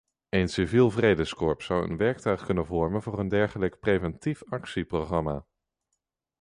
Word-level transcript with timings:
Een 0.29 0.49
civiel 0.49 0.91
vredeskorps 0.91 1.65
zou 1.65 1.89
een 1.89 1.97
werktuig 1.97 2.45
kunnen 2.45 2.65
vormen 2.65 3.01
voor 3.01 3.19
een 3.19 3.27
dergelijk 3.29 3.79
preventief 3.79 4.43
actieprogramma. 4.43 5.45